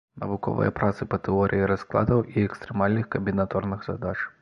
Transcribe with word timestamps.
Навуковыя 0.21 0.71
працы 0.79 1.07
па 1.11 1.19
тэорыі 1.27 1.69
раскладаў 1.73 2.25
і 2.35 2.41
экстрэмальных 2.47 3.05
камбінаторных 3.17 3.89
задач. 3.95 4.17